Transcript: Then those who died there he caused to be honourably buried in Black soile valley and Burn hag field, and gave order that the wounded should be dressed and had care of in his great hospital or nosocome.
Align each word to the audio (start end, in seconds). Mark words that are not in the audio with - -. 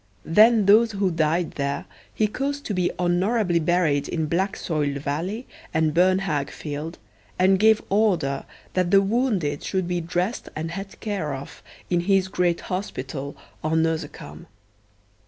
Then 0.25 0.65
those 0.65 0.93
who 0.93 1.11
died 1.11 1.51
there 1.51 1.85
he 2.11 2.25
caused 2.25 2.65
to 2.65 2.73
be 2.73 2.89
honourably 2.97 3.59
buried 3.59 4.09
in 4.09 4.25
Black 4.25 4.55
soile 4.57 4.97
valley 4.99 5.45
and 5.75 5.93
Burn 5.93 6.17
hag 6.17 6.49
field, 6.49 6.97
and 7.37 7.59
gave 7.59 7.83
order 7.87 8.45
that 8.73 8.89
the 8.89 8.99
wounded 9.03 9.61
should 9.63 9.87
be 9.87 10.01
dressed 10.01 10.49
and 10.55 10.71
had 10.71 10.99
care 11.01 11.35
of 11.35 11.61
in 11.91 11.99
his 11.99 12.29
great 12.29 12.61
hospital 12.61 13.37
or 13.63 13.75
nosocome. 13.75 14.47